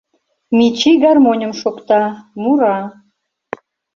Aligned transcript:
Мичи 0.57 0.91
гармоньым 1.03 1.53
шокта, 1.61 2.01
мура. 2.41 2.77